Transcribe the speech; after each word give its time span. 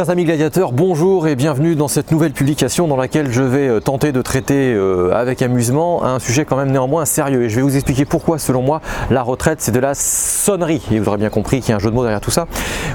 Chers 0.00 0.08
amis 0.08 0.24
gladiateurs, 0.24 0.72
bonjour 0.72 1.28
et 1.28 1.36
bienvenue 1.36 1.76
dans 1.76 1.86
cette 1.86 2.10
nouvelle 2.10 2.32
publication 2.32 2.88
dans 2.88 2.96
laquelle 2.96 3.30
je 3.30 3.42
vais 3.42 3.68
euh, 3.68 3.80
tenter 3.80 4.12
de 4.12 4.22
traiter 4.22 4.72
euh, 4.72 5.12
avec 5.12 5.42
amusement 5.42 6.02
un 6.02 6.18
sujet 6.18 6.46
quand 6.46 6.56
même 6.56 6.70
néanmoins 6.70 7.04
sérieux. 7.04 7.42
Et 7.42 7.50
je 7.50 7.56
vais 7.56 7.60
vous 7.60 7.76
expliquer 7.76 8.06
pourquoi, 8.06 8.38
selon 8.38 8.62
moi, 8.62 8.80
la 9.10 9.22
retraite 9.22 9.60
c'est 9.60 9.72
de 9.72 9.78
la 9.78 9.92
sonnerie. 9.94 10.80
Et 10.90 10.98
vous 10.98 11.06
aurez 11.06 11.18
bien 11.18 11.28
compris 11.28 11.60
qu'il 11.60 11.68
y 11.68 11.72
a 11.74 11.76
un 11.76 11.80
jeu 11.80 11.90
de 11.90 11.94
mots 11.94 12.00
derrière 12.00 12.22
tout 12.22 12.30
ça. 12.30 12.46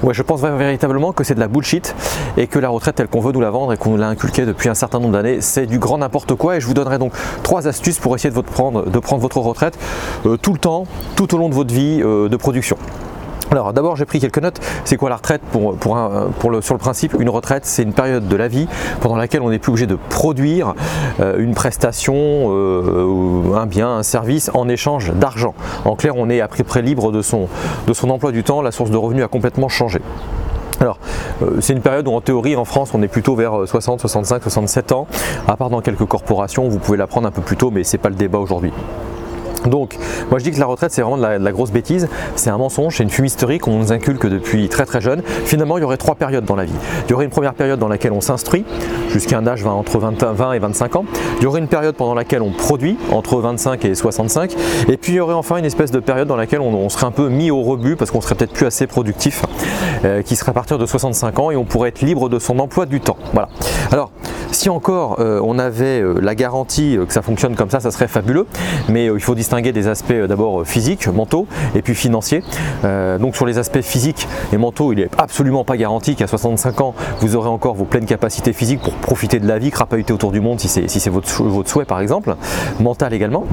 Ouais, 0.02 0.16
je 0.16 0.24
pense 0.24 0.42
véritablement 0.42 1.14
que 1.14 1.24
c'est 1.24 1.36
de 1.36 1.40
la 1.40 1.48
bullshit 1.48 1.94
et 2.38 2.48
que 2.48 2.58
la 2.58 2.70
retraite 2.70 2.96
telle 2.96 3.08
qu'on 3.08 3.22
veut 3.22 3.34
nous 3.34 3.42
la 3.42 3.52
vendre 3.52 3.72
et 3.72 3.78
qu'on 3.78 3.92
nous 3.92 3.98
l'a 3.98 4.08
inculquée 4.08 4.48
depuis 4.48 4.70
un 4.70 4.74
certain 4.74 5.00
nombre 5.00 5.14
d'années, 5.14 5.42
c'est 5.42 5.68
du 5.68 5.78
grand 5.78 6.00
n'importe 6.00 6.34
quoi. 6.34 6.58
Et 6.58 6.60
je 6.60 6.66
vous 6.66 6.74
donnerai 6.74 6.98
donc 6.98 7.14
trois 7.44 7.68
astuces 7.68 8.00
pour 8.00 8.16
essayer 8.16 8.34
de, 8.34 8.42
prendre, 8.42 8.84
votre 9.20 9.38
retraite 9.38 9.78
euh, 10.26 10.38
tout 10.38 10.54
le 10.54 10.60
temps, 10.60 10.86
tout 11.16 11.36
au 11.36 11.38
long 11.38 11.50
de 11.50 11.54
votre 11.54 11.72
vie 11.72 12.00
de 12.00 12.36
production. 12.36 12.78
Alors 13.52 13.74
d'abord 13.74 13.96
j'ai 13.96 14.06
pris 14.06 14.20
quelques 14.20 14.40
notes. 14.40 14.60
C'est 14.86 14.98
quoi 14.98 15.10
la 15.10 15.18
retraite 15.18 15.42
Sur 15.52 16.74
le 16.74 16.80
principe, 16.80 17.16
une 17.20 17.30
retraite 17.30 17.66
c'est 17.66 17.84
une 17.84 17.94
période 17.94 18.28
de 18.28 18.36
la 18.36 18.48
vie 18.48 18.68
pendant 19.02 19.16
laquelle 19.16 19.42
on 19.42 19.50
n'est 19.50 19.60
plus 19.60 19.72
obligé 19.72 19.88
de 19.88 19.98
produire 20.10 20.74
euh, 21.20 21.38
une 21.38 21.54
prestation, 21.54 22.16
euh, 22.18 23.56
un 23.56 23.66
bien, 23.66 23.98
un 23.98 24.04
service 24.04 24.50
en 24.54 24.68
échange 24.68 25.14
d'argent. 25.14 25.54
En 25.86 25.96
clair, 25.96 26.14
on 26.18 26.30
est 26.30 26.42
à 26.42 26.48
peu 26.48 26.64
près 26.64 26.82
libre 26.82 27.12
de 27.12 27.22
son, 27.22 27.48
emploi 28.10 28.32
du 28.32 28.44
temps, 28.44 28.62
la 28.62 28.72
source 28.72 28.90
de 28.90 28.98
revenus 28.98 29.24
a 29.24 29.28
complètement 29.28 29.70
changé. 29.70 30.02
Alors, 30.82 31.00
euh, 31.42 31.62
c'est 31.62 31.74
une 31.74 31.82
période 31.82 32.08
où 32.08 32.12
en 32.12 32.22
théorie 32.22 32.56
en 32.56 32.66
France 32.66 32.92
on 32.94 33.02
est 33.02 33.08
plutôt 33.08 33.36
vers 33.36 33.68
60, 33.68 34.02
65, 34.02 34.44
67 34.44 34.92
ans, 34.92 35.08
à 35.48 35.56
part 35.56 35.70
dans 35.70 35.82
quelques 35.82 36.06
corporations, 36.06 36.68
vous 36.68 36.80
pouvez 36.80 36.98
la 36.98 37.08
prendre 37.08 37.28
un 37.28 37.32
peu 37.32 37.42
plus 37.42 37.58
tôt, 37.58 37.72
mais 37.72 37.84
c'est 37.84 37.98
pas 37.98 38.10
le 38.10 38.16
débat 38.16 38.40
aujourd'hui. 38.40 38.72
Donc, 39.68 39.98
moi 40.30 40.40
je 40.40 40.44
dis 40.44 40.52
que 40.52 40.60
la 40.60 40.66
retraite 40.66 40.92
c'est 40.92 41.02
vraiment 41.02 41.18
de 41.18 41.24
la, 41.24 41.52
grosse 41.52 41.72
bêtise, 41.72 42.08
c'est 42.36 42.50
un 42.50 42.58
mensonge, 42.58 42.98
c'est 42.98 43.04
une 43.04 43.10
fumisterie 43.10 43.60
qu'on 43.60 43.78
nous 43.78 43.92
inculque 43.92 44.28
depuis 44.28 44.70
très 44.70 44.86
très 44.86 45.02
jeune. 45.02 45.22
Finalement, 45.46 45.78
il 45.78 45.82
y 45.82 45.84
aurait 45.84 45.98
trois 45.98 46.16
périodes 46.16 46.46
dans 46.46 46.56
la 46.56 46.66
vie. 46.66 46.74
Il 47.06 47.12
y 47.12 47.14
aurait 47.14 47.26
une 47.26 47.32
première 47.32 47.54
période 47.54 47.80
dans 47.80 47.88
laquelle 47.88 48.12
on 48.12 48.22
s'instruit, 48.22 48.66
jusqu'à 49.10 49.38
un 49.38 49.48
âge 49.48 49.66
entre 49.66 50.00
20, 50.00 50.54
et 50.54 50.60
25 50.60 50.96
ans. 50.98 51.06
Il 51.38 51.44
y 51.44 51.48
aurait 51.48 51.60
une 51.60 51.68
période 51.68 51.96
pendant 51.96 52.14
laquelle 52.14 52.42
on 52.42 52.52
produit, 52.52 52.98
entre 53.12 53.38
25 53.38 53.86
et 53.86 53.96
65. 53.96 54.56
Et 54.90 54.98
puis 54.98 55.14
il 55.14 55.16
y 55.16 55.20
aurait 55.20 55.34
enfin 55.34 55.58
une 55.58 55.66
espèce 55.66 55.92
de 55.92 56.00
période 56.00 56.28
dans 56.28 56.36
laquelle 56.36 56.62
on, 56.62 56.90
serait 56.90 57.08
un 57.08 57.12
peu 57.12 57.30
mis 57.30 57.52
au 57.52 57.62
rebut 57.62 57.96
parce 57.96 58.12
qu'on 58.12 58.22
serait 58.22 58.36
peut-être 58.36 58.54
plus 58.54 58.66
assez 58.66 58.88
productif, 58.88 59.44
euh, 60.04 60.22
qui 60.22 60.36
serait 60.36 60.52
à 60.52 60.54
partir 60.54 60.78
de 60.78 60.86
65 60.86 61.40
ans 61.40 61.52
et 61.52 61.56
on 61.56 61.66
pourrait 61.66 61.90
être 61.90 62.02
libre 62.02 62.30
de 62.30 62.40
son 62.40 62.60
emploi 62.60 62.86
du 62.86 63.00
temps. 63.02 63.18
Voilà. 63.34 63.50
Si 64.52 64.70
encore 64.70 65.18
euh, 65.20 65.40
on 65.44 65.60
avait 65.60 66.02
euh, 66.02 66.20
la 66.22 66.36
garantie 66.36 66.98
que 67.08 67.14
ça 67.14 67.22
fonctionne 67.22 67.56
comme 67.56 67.70
ça, 67.70 67.80
ça 67.80 67.92
serait 67.92 68.08
fabuleux. 68.08 68.48
Mais 68.90 69.06
il 69.06 69.20
faut 69.20 69.36
distinguer 69.36 69.72
des 69.72 69.88
aspects 69.88 70.14
d'abord 70.14 70.66
physiques, 70.66 71.08
mentaux 71.08 71.48
et 71.76 71.82
puis 71.82 71.96
financiers. 71.96 72.44
donc 73.20 73.36
sur 73.36 73.46
les 73.46 73.58
aspects 73.58 73.82
physiques 73.82 74.28
et 74.54 74.58
mentaux, 74.58 74.94
il 74.94 75.00
n'est 75.00 75.10
absolument 75.18 75.64
pas 75.64 75.78
garanti 75.78 76.16
qu'à 76.16 76.28
65 76.28 76.82
ans, 76.82 76.94
vous 77.20 77.36
aurez 77.36 77.50
encore 77.50 77.76
vos 77.76 77.86
pleines 77.86 78.06
capacités 78.06 78.54
physiques 78.54 78.82
pour 78.82 78.94
profiter 78.94 79.40
de 79.40 79.48
la 79.48 79.60
vie, 79.60 79.72
crapahuter 79.72 80.14
autour 80.14 80.32
du 80.32 80.42
monde 80.42 80.60
si 80.60 80.68
c'est 80.68 81.10
votre 81.10 81.68
souhait 81.68 81.86
par 81.86 82.00
exemple, 82.00 82.36
mental 82.80 83.14
également. 83.14 83.46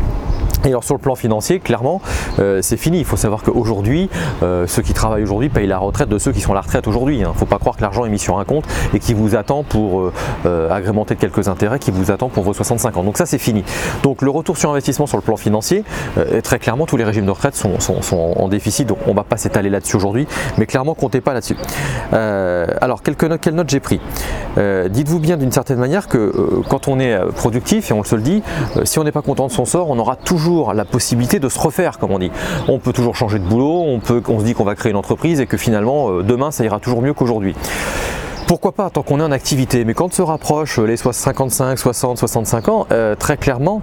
Et 0.64 0.68
alors 0.68 0.84
sur 0.84 0.94
le 0.94 1.00
plan 1.00 1.16
financier, 1.16 1.58
clairement, 1.58 2.00
euh, 2.38 2.60
c'est 2.62 2.76
fini. 2.76 2.98
Il 2.98 3.04
faut 3.04 3.16
savoir 3.16 3.42
qu'aujourd'hui, 3.42 4.08
euh, 4.42 4.66
ceux 4.68 4.82
qui 4.82 4.92
travaillent 4.92 5.24
aujourd'hui 5.24 5.48
payent 5.48 5.66
la 5.66 5.78
retraite 5.78 6.08
de 6.08 6.18
ceux 6.18 6.30
qui 6.30 6.40
sont 6.40 6.52
à 6.52 6.54
la 6.54 6.60
retraite 6.60 6.86
aujourd'hui. 6.86 7.18
Il 7.18 7.24
hein. 7.24 7.32
ne 7.34 7.38
faut 7.38 7.46
pas 7.46 7.58
croire 7.58 7.76
que 7.76 7.82
l'argent 7.82 8.04
est 8.04 8.10
mis 8.10 8.18
sur 8.18 8.38
un 8.38 8.44
compte 8.44 8.64
et 8.94 9.00
qui 9.00 9.12
vous 9.12 9.34
attend 9.34 9.64
pour 9.64 10.12
euh, 10.46 10.70
agrémenter 10.70 11.16
de 11.16 11.20
quelques 11.20 11.48
intérêts, 11.48 11.80
qui 11.80 11.90
vous 11.90 12.12
attend 12.12 12.28
pour 12.28 12.44
vos 12.44 12.52
65 12.52 12.96
ans. 12.96 13.02
Donc 13.02 13.18
ça, 13.18 13.26
c'est 13.26 13.38
fini. 13.38 13.64
Donc 14.04 14.22
le 14.22 14.30
retour 14.30 14.56
sur 14.56 14.70
investissement 14.70 15.06
sur 15.06 15.16
le 15.16 15.22
plan 15.22 15.36
financier, 15.36 15.84
très 16.42 16.58
clairement, 16.58 16.86
tous 16.86 16.96
les 16.96 17.04
régimes 17.04 17.26
de 17.26 17.30
retraite 17.30 17.56
sont, 17.56 17.76
en 18.12 18.48
déficit. 18.48 18.86
Donc 18.86 18.98
on 19.06 19.10
ne 19.10 19.16
va 19.16 19.24
pas 19.24 19.36
s'étaler 19.36 19.70
là-dessus 19.70 19.96
aujourd'hui, 19.96 20.26
mais 20.58 20.66
clairement, 20.66 20.94
comptez 20.94 21.20
pas 21.20 21.34
là-dessus. 21.34 21.56
alors, 22.12 23.02
quelques 23.02 23.24
notes, 23.24 23.40
quelles 23.40 23.54
notes 23.54 23.70
j'ai 23.70 23.80
pris? 23.80 24.00
Dites-vous 24.56 25.18
bien 25.18 25.36
d'une 25.36 25.52
certaine 25.52 25.78
manière 25.78 26.08
que 26.08 26.62
quand 26.68 26.88
on 26.88 27.00
est 27.00 27.18
productif, 27.34 27.90
et 27.90 27.94
on 27.94 28.04
se 28.04 28.14
le 28.14 28.22
dit, 28.22 28.42
si 28.84 28.98
on 28.98 29.04
n'est 29.04 29.12
pas 29.12 29.22
content 29.22 29.46
de 29.46 29.52
son 29.52 29.64
sort, 29.64 29.90
on 29.90 29.98
aura 29.98 30.16
toujours 30.16 30.51
la 30.74 30.84
possibilité 30.84 31.40
de 31.40 31.48
se 31.48 31.58
refaire, 31.58 31.98
comme 31.98 32.10
on 32.12 32.18
dit. 32.18 32.30
On 32.68 32.78
peut 32.78 32.92
toujours 32.92 33.16
changer 33.16 33.38
de 33.38 33.44
boulot, 33.44 33.82
on, 33.86 34.00
peut, 34.00 34.22
on 34.28 34.40
se 34.40 34.44
dit 34.44 34.54
qu'on 34.54 34.64
va 34.64 34.74
créer 34.74 34.90
une 34.90 34.98
entreprise 34.98 35.40
et 35.40 35.46
que 35.46 35.56
finalement, 35.56 36.10
euh, 36.10 36.22
demain, 36.22 36.50
ça 36.50 36.64
ira 36.64 36.78
toujours 36.80 37.02
mieux 37.02 37.14
qu'aujourd'hui 37.14 37.54
pourquoi 38.48 38.72
pas 38.72 38.90
tant 38.90 39.02
qu'on 39.02 39.18
est 39.20 39.22
en 39.22 39.30
activité 39.32 39.84
mais 39.84 39.94
quand 39.94 40.12
se 40.12 40.20
rapproche 40.20 40.78
euh, 40.78 40.84
les 40.84 40.96
55, 40.98 41.78
60, 41.78 42.18
65 42.18 42.68
ans 42.68 42.86
euh, 42.92 43.14
très 43.14 43.38
clairement 43.38 43.80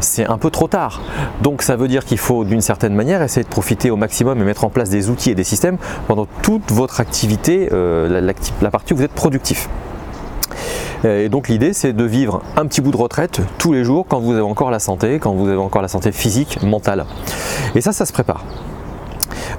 c'est 0.00 0.26
un 0.26 0.38
peu 0.38 0.50
trop 0.50 0.68
tard. 0.68 1.02
Donc 1.42 1.62
ça 1.62 1.74
veut 1.76 1.88
dire 1.88 2.04
qu'il 2.04 2.18
faut 2.18 2.44
d'une 2.44 2.60
certaine 2.60 2.94
manière 2.94 3.20
essayer 3.22 3.44
de 3.44 3.48
profiter 3.48 3.90
au 3.90 3.96
maximum 3.96 4.40
et 4.40 4.44
mettre 4.44 4.64
en 4.64 4.70
place 4.70 4.88
des 4.90 5.10
outils 5.10 5.30
et 5.30 5.34
des 5.34 5.44
systèmes 5.44 5.76
pendant 6.06 6.26
toute 6.42 6.70
votre 6.70 7.00
activité, 7.00 7.68
la, 7.72 8.70
partie 8.70 8.92
où 8.92 8.96
vous 8.96 9.02
êtes 9.02 9.12
productif. 9.12 9.68
Euh, 11.04 11.24
et 11.24 11.28
donc 11.28 11.48
l'idée 11.48 11.72
c'est 11.72 11.92
de 11.92 12.04
vivre 12.04 12.42
un 12.56 12.66
petit 12.66 12.80
bout 12.80 12.90
de 12.90 12.96
retraite 12.96 13.40
tous 13.58 13.72
les 13.72 13.84
jours 13.84 14.06
quand 14.08 14.20
vous 14.20 14.32
avez 14.32 14.42
encore 14.42 14.70
la 14.70 14.78
santé, 14.78 15.18
quand 15.18 15.34
vous 15.34 15.48
avez 15.48 15.58
encore 15.58 15.82
la 15.82 15.88
santé 15.88 16.12
physique, 16.12 16.62
mentale. 16.62 17.04
Et 17.74 17.80
ça, 17.80 17.92
ça 17.92 18.06
se 18.06 18.12
prépare. 18.12 18.44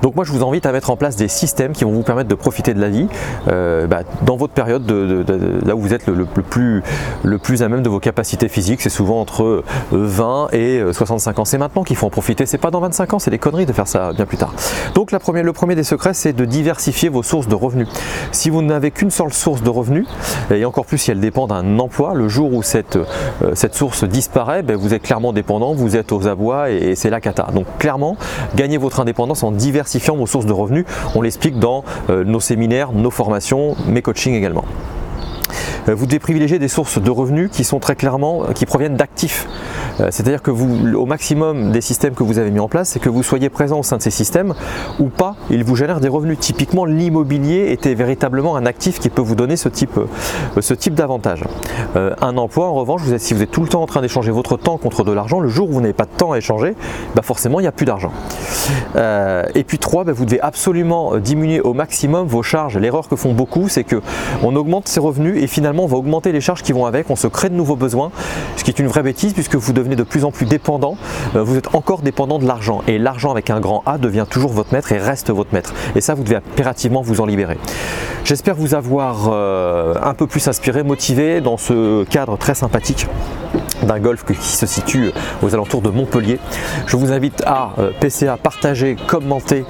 Donc 0.01 0.15
moi 0.15 0.23
je 0.23 0.31
vous 0.31 0.45
invite 0.45 0.65
à 0.65 0.71
mettre 0.71 0.89
en 0.89 0.95
place 0.95 1.15
des 1.15 1.27
systèmes 1.27 1.73
qui 1.73 1.83
vont 1.83 1.91
vous 1.91 2.03
permettre 2.03 2.29
de 2.29 2.35
profiter 2.35 2.73
de 2.73 2.81
la 2.81 2.89
vie 2.89 3.07
euh, 3.47 3.87
bah, 3.87 4.01
dans 4.23 4.37
votre 4.37 4.53
période 4.53 4.85
de, 4.85 5.25
là 5.65 5.75
où 5.75 5.81
vous 5.81 5.93
êtes 5.93 6.07
le, 6.07 6.25
plus, 6.25 6.83
le 7.23 7.37
plus 7.37 7.63
à 7.63 7.69
même 7.69 7.81
de 7.81 7.89
vos 7.89 7.99
capacités 7.99 8.47
physiques. 8.47 8.81
C'est 8.81 8.89
souvent 8.89 9.19
entre 9.19 9.63
20 9.91 10.49
euh, 10.53 10.89
et 10.89 10.93
65 10.93 11.39
ans. 11.39 11.45
C'est 11.45 11.57
maintenant 11.57 11.83
qu'il 11.83 11.95
faut 11.95 12.07
en 12.07 12.11
profiter. 12.11 12.45
C'est 12.45 12.57
pas 12.57 12.71
dans 12.71 12.79
25 12.79 13.13
ans, 13.13 13.19
c'est 13.19 13.31
des 13.31 13.37
conneries 13.37 13.65
de 13.65 13.73
faire 13.73 13.87
ça 13.87 14.13
bien 14.13 14.25
plus 14.25 14.37
tard. 14.37 14.53
Donc 14.93 15.11
le 15.11 15.53
premier 15.53 15.75
des 15.75 15.83
secrets 15.83 16.13
c'est 16.13 16.33
de 16.33 16.45
diversifier 16.45 17.09
vos 17.09 17.23
sources 17.23 17.47
de 17.47 17.55
revenus. 17.55 17.87
Si 18.31 18.49
vous 18.49 18.61
n'avez 18.61 18.91
qu'une 18.91 19.11
seule 19.11 19.33
source 19.33 19.63
de 19.63 19.69
revenus, 19.69 20.07
et 20.51 20.65
encore 20.65 20.85
plus 20.85 20.97
si 20.97 21.11
elle 21.11 21.19
dépend 21.19 21.47
d'un 21.47 21.79
emploi, 21.79 22.13
le 22.13 22.27
jour 22.27 22.53
où 22.53 22.63
cette, 22.63 22.97
euh, 22.97 23.51
cette 23.53 23.75
source 23.75 24.03
disparaît, 24.03 24.63
ben, 24.63 24.75
vous 24.75 24.93
êtes 24.93 25.01
clairement 25.01 25.33
dépendant, 25.33 25.73
vous 25.73 25.95
êtes 25.95 26.11
aux 26.11 26.27
abois 26.27 26.69
et, 26.71 26.75
et 26.75 26.95
c'est 26.95 27.09
la 27.09 27.21
cata. 27.21 27.47
Donc 27.53 27.65
clairement, 27.79 28.17
gagnez 28.55 28.77
votre 28.77 28.99
indépendance 28.99 29.43
en 29.43 29.51
diversifiant 29.51 29.86
diversifiant 29.87 30.17
vos 30.17 30.27
sources 30.27 30.45
de 30.45 30.53
revenus. 30.53 30.85
On 31.15 31.21
l'explique 31.21 31.59
dans 31.59 31.83
euh, 32.09 32.25
nos 32.25 32.41
séminaires, 32.41 32.91
nos 32.91 33.11
formations, 33.11 33.75
mes 33.87 34.01
coachings 34.01 34.33
également. 34.33 34.65
Euh, 35.87 35.95
vous 35.95 36.05
devez 36.05 36.19
privilégier 36.19 36.59
des 36.59 36.67
sources 36.67 37.01
de 37.01 37.09
revenus 37.09 37.49
qui 37.49 37.63
sont 37.63 37.79
très 37.79 37.95
clairement, 37.95 38.43
euh, 38.43 38.51
qui 38.51 38.65
proviennent 38.65 38.97
d'actifs. 38.97 39.47
C'est-à-dire 40.11 40.43
que 40.43 40.51
vous, 40.51 40.93
au 40.93 41.07
maximum 41.07 41.71
des 41.71 41.81
systèmes 41.81 42.13
que 42.13 42.21
vous 42.21 42.37
avez 42.37 42.51
mis 42.51 42.59
en 42.59 42.67
place, 42.67 42.89
c'est 42.89 42.99
que 42.99 43.09
vous 43.09 43.23
soyez 43.23 43.49
présent 43.49 43.79
au 43.79 43.83
sein 43.83 43.97
de 43.97 44.03
ces 44.03 44.11
systèmes 44.11 44.53
ou 44.99 45.05
pas, 45.05 45.35
ils 45.49 45.63
vous 45.63 45.75
génèrent 45.75 45.99
des 45.99 46.07
revenus. 46.07 46.37
Typiquement, 46.39 46.85
l'immobilier 46.85 47.71
était 47.71 47.95
véritablement 47.95 48.55
un 48.55 48.67
actif 48.67 48.99
qui 48.99 49.09
peut 49.09 49.23
vous 49.23 49.33
donner 49.33 49.55
ce 49.55 49.69
type, 49.69 49.99
ce 50.59 50.75
type 50.75 50.93
d'avantage. 50.93 51.45
un 51.95 52.37
emploi, 52.37 52.67
en 52.67 52.75
revanche, 52.75 53.01
vous 53.01 53.13
êtes, 53.13 53.21
si 53.21 53.33
vous 53.33 53.41
êtes 53.41 53.49
tout 53.49 53.63
le 53.63 53.69
temps 53.69 53.81
en 53.81 53.87
train 53.87 54.03
d'échanger 54.03 54.29
votre 54.29 54.55
temps 54.55 54.77
contre 54.77 55.03
de 55.03 55.11
l'argent, 55.11 55.39
le 55.39 55.49
jour 55.49 55.67
où 55.67 55.73
vous 55.73 55.81
n'avez 55.81 55.93
pas 55.93 56.05
de 56.05 56.15
temps 56.15 56.33
à 56.33 56.37
échanger, 56.37 56.75
bah 57.15 57.23
forcément, 57.23 57.59
il 57.59 57.63
n'y 57.63 57.67
a 57.67 57.71
plus 57.71 57.87
d'argent. 57.87 58.11
Et 58.95 59.63
puis 59.63 59.79
trois, 59.79 60.03
bah, 60.03 60.13
vous 60.13 60.25
devez 60.25 60.41
absolument 60.41 61.17
diminuer 61.17 61.61
au 61.61 61.73
maximum 61.73 62.27
vos 62.27 62.43
charges. 62.43 62.77
L'erreur 62.77 63.07
que 63.07 63.15
font 63.15 63.33
beaucoup, 63.33 63.69
c'est 63.69 63.83
que 63.83 64.01
on 64.43 64.55
augmente 64.55 64.87
ses 64.87 64.99
revenus 64.99 65.41
et 65.41 65.47
finalement 65.47 65.83
on 65.83 65.87
va 65.87 65.97
augmenter 65.97 66.31
les 66.31 66.41
charges 66.41 66.63
qui 66.63 66.73
vont 66.73 66.85
avec, 66.85 67.09
on 67.09 67.15
se 67.15 67.27
crée 67.27 67.49
de 67.49 67.55
nouveaux 67.55 67.75
besoins, 67.75 68.11
ce 68.55 68.63
qui 68.63 68.71
est 68.71 68.79
une 68.79 68.87
vraie 68.87 69.03
bêtise 69.03 69.33
puisque 69.33 69.55
vous 69.55 69.73
devenez 69.73 69.95
de 69.95 70.03
plus 70.03 70.23
en 70.23 70.31
plus 70.31 70.45
dépendant, 70.45 70.97
euh, 71.35 71.43
vous 71.43 71.57
êtes 71.57 71.73
encore 71.75 72.01
dépendant 72.01 72.39
de 72.39 72.45
l'argent 72.45 72.81
et 72.87 72.97
l'argent 72.97 73.31
avec 73.31 73.49
un 73.49 73.59
grand 73.59 73.83
A 73.85 73.97
devient 73.97 74.25
toujours 74.29 74.51
votre 74.51 74.73
maître 74.73 74.91
et 74.91 74.97
reste 74.97 75.29
votre 75.29 75.53
maître. 75.53 75.73
Et 75.95 76.01
ça, 76.01 76.13
vous 76.13 76.23
devez 76.23 76.37
impérativement 76.37 77.01
vous 77.01 77.21
en 77.21 77.25
libérer. 77.25 77.57
J'espère 78.27 78.55
vous 78.55 78.75
avoir 78.75 79.29
euh, 79.31 79.93
un 80.03 80.13
peu 80.13 80.27
plus 80.27 80.49
inspiré, 80.49 80.83
motivé 80.83 81.39
dans 81.39 81.55
ce 81.55 82.03
cadre 82.03 82.37
très 82.37 82.55
sympathique 82.55 83.07
d'un 83.83 83.99
golf 83.99 84.25
qui 84.25 84.35
se 84.35 84.65
situe 84.65 85.11
aux 85.41 85.53
alentours 85.53 85.81
de 85.81 85.89
Montpellier. 85.89 86.37
Je 86.87 86.97
vous 86.97 87.13
invite 87.13 87.41
à 87.45 87.71
euh, 87.79 87.91
PCA, 88.01 88.35
partager, 88.35 88.97
commenter 89.07 89.63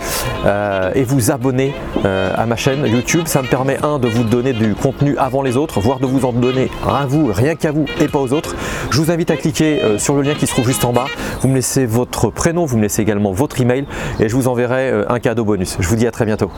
euh, 0.47 0.89
et 0.95 1.03
vous 1.03 1.29
abonner 1.29 1.75
à 2.03 2.47
ma 2.47 2.55
chaîne 2.55 2.87
YouTube. 2.87 3.27
Ça 3.27 3.43
me 3.43 3.47
permet, 3.47 3.77
un, 3.83 3.99
de 3.99 4.07
vous 4.07 4.23
donner 4.23 4.53
du 4.53 4.73
contenu 4.73 5.15
avant 5.19 5.43
les 5.43 5.55
autres, 5.55 5.79
voire 5.79 5.99
de 5.99 6.07
vous 6.07 6.25
en 6.25 6.33
donner 6.33 6.71
à 6.83 7.05
vous, 7.05 7.31
rien 7.31 7.53
qu'à 7.53 7.71
vous 7.71 7.85
et 7.99 8.07
pas 8.07 8.17
aux 8.17 8.33
autres. 8.33 8.55
Je 8.89 8.99
vous 8.99 9.11
invite 9.11 9.29
à 9.29 9.37
cliquer 9.37 9.79
sur 9.99 10.15
le 10.15 10.23
lien 10.23 10.33
qui 10.33 10.47
se 10.47 10.53
trouve 10.53 10.65
juste 10.65 10.83
en 10.83 10.93
bas. 10.93 11.05
Vous 11.41 11.47
me 11.47 11.53
laissez 11.53 11.85
votre 11.85 12.31
prénom, 12.31 12.65
vous 12.65 12.77
me 12.77 12.81
laissez 12.81 13.03
également 13.03 13.33
votre 13.33 13.61
email 13.61 13.85
et 14.19 14.27
je 14.27 14.35
vous 14.35 14.47
enverrai 14.47 15.05
un 15.07 15.19
cadeau 15.19 15.45
bonus. 15.45 15.77
Je 15.79 15.87
vous 15.87 15.95
dis 15.95 16.07
à 16.07 16.11
très 16.11 16.25
bientôt. 16.25 16.49